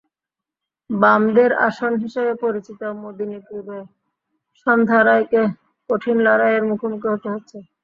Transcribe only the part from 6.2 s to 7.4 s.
লড়াইয়ের মুখোমুখি হতে